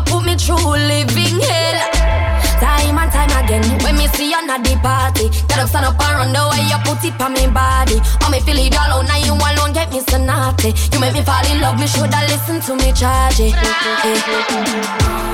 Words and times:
me 0.00 0.36
through 0.36 0.56
living 0.56 1.40
hell. 1.40 1.90
Time 2.60 2.98
and 2.98 3.12
time 3.12 3.44
again, 3.44 3.62
when 3.82 3.96
me 3.96 4.06
see 4.08 4.30
you 4.30 4.36
at 4.36 4.62
the 4.62 4.76
party, 4.82 5.28
get 5.48 5.58
up, 5.58 5.68
stand 5.68 5.84
up 5.84 6.00
and 6.00 6.16
run 6.16 6.32
the 6.32 6.40
way 6.50 6.62
you 6.64 6.78
put 6.84 7.04
it 7.04 7.20
on 7.20 7.32
me 7.34 7.46
body. 7.48 8.00
Oh, 8.22 8.30
me 8.30 8.40
feel 8.40 8.58
it 8.58 8.74
all 8.78 9.00
out, 9.00 9.06
now 9.06 9.16
you 9.16 9.34
alone 9.34 9.72
get 9.72 9.92
me 9.92 10.00
so 10.00 10.18
naughty. 10.18 10.72
You 10.92 11.00
make 11.00 11.12
me 11.12 11.22
fall 11.22 11.44
in 11.50 11.60
love, 11.60 11.78
me 11.78 11.86
shoulda 11.86 12.20
listen 12.28 12.60
to 12.62 12.76
me 12.76 12.92
charge 12.92 13.40
it. 13.40 15.31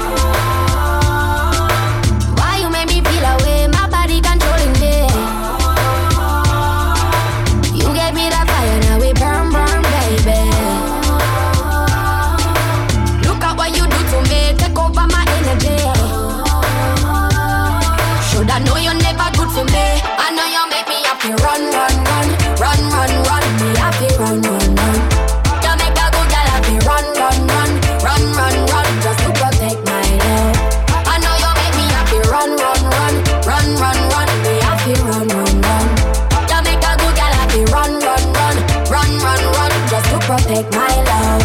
Protect 40.48 40.72
my 40.72 40.94
love. 41.04 41.44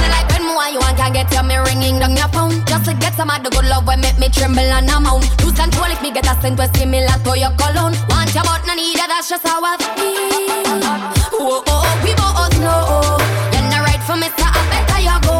I 0.00 0.08
like 0.08 0.28
when 0.32 0.44
more 0.48 0.68
you 0.72 0.80
want 0.80 0.96
can 0.96 1.12
get 1.12 1.28
you 1.32 1.42
me 1.44 1.56
ringing 1.56 2.00
down 2.00 2.16
your 2.16 2.28
phone? 2.28 2.64
Just 2.64 2.86
to 2.86 2.94
get 2.94 3.14
some 3.14 3.30
of 3.30 3.44
the 3.44 3.50
good 3.50 3.66
love 3.66 3.86
when 3.86 4.00
make 4.00 4.18
me 4.18 4.28
tremble 4.28 4.60
and 4.60 4.88
I'm 4.88 5.06
on 5.06 5.20
Lose 5.44 5.52
control 5.52 5.90
if 5.92 6.00
me 6.00 6.10
get 6.10 6.24
a 6.24 6.34
scent 6.40 6.58
where 6.58 6.72
similar 6.74 7.16
to 7.24 7.32
your 7.36 7.52
cologne. 7.60 7.94
Want 8.08 8.32
your 8.34 8.44
but 8.44 8.64
no 8.66 8.74
need 8.74 8.96
it, 8.96 9.08
that's 9.08 9.28
just 9.28 9.46
how 9.46 9.60
I 9.60 9.76
feel. 9.76 10.80
Whoa, 11.36 11.60
oh, 11.60 11.64
oh, 11.68 11.88
we 12.04 12.12
both 12.16 12.56
know. 12.64 13.20
You're 13.52 13.68
not 13.68 13.84
right 13.84 14.02
for 14.08 14.16
me, 14.16 14.28
so 14.32 14.48
I 14.48 14.60
better 14.72 15.00
you 15.04 15.18
go. 15.28 15.36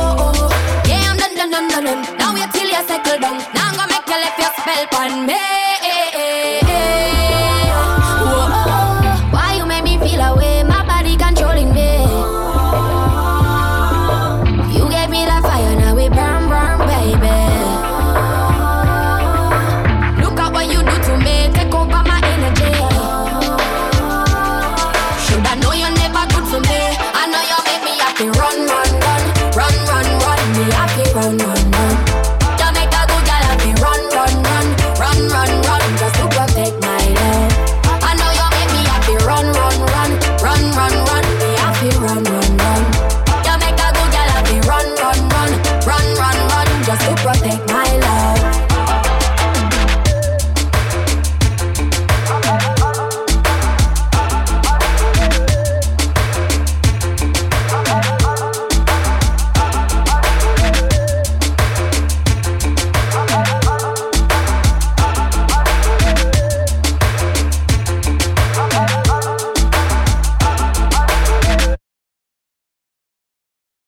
Yeah, 0.84 1.08
I'm 1.08 1.16
done, 1.16 1.34
done, 1.34 1.50
done, 1.50 1.68
done, 1.72 1.84
done. 1.84 2.00
Now 2.18 2.34
wait 2.36 2.50
till 2.52 2.68
you 2.68 2.82
settle 2.84 3.18
down. 3.24 3.40
Now 3.56 3.72
I'm 3.72 3.76
gonna 3.76 3.92
make 3.96 4.04
you 4.04 4.18
left 4.20 4.36
your 4.36 4.52
spell 4.52 4.84
on 5.00 5.24
me 5.24 6.27